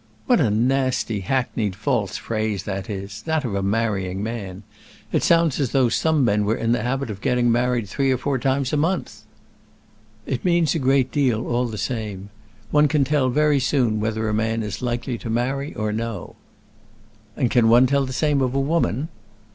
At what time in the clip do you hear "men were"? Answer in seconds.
6.25-6.55